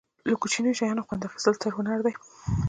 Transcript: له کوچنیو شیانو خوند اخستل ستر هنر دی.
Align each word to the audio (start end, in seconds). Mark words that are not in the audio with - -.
له 0.29 0.35
کوچنیو 0.41 0.77
شیانو 0.79 1.05
خوند 1.07 1.27
اخستل 1.27 1.53
ستر 1.57 1.71
هنر 1.77 1.99
دی. 2.05 2.13